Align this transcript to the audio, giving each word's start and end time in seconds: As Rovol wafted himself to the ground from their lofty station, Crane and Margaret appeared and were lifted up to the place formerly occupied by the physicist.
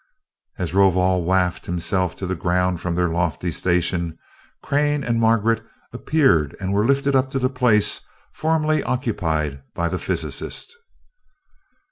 As 0.57 0.73
Rovol 0.73 1.23
wafted 1.25 1.65
himself 1.67 2.15
to 2.15 2.25
the 2.25 2.33
ground 2.33 2.81
from 2.81 2.95
their 2.95 3.07
lofty 3.09 3.51
station, 3.51 4.17
Crane 4.63 5.03
and 5.03 5.19
Margaret 5.21 5.63
appeared 5.93 6.55
and 6.59 6.73
were 6.73 6.87
lifted 6.87 7.15
up 7.15 7.29
to 7.29 7.37
the 7.37 7.49
place 7.51 8.01
formerly 8.33 8.81
occupied 8.81 9.61
by 9.75 9.89
the 9.89 9.99
physicist. 9.99 10.75